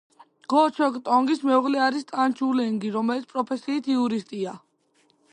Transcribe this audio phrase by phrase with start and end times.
[0.51, 4.55] გო ჩოკ ტონგის მეუღლე არის ტან ჩუ ლენგი, რომელიც პროფესიით იურისტია.